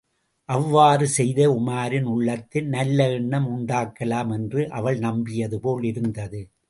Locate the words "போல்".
5.59-5.83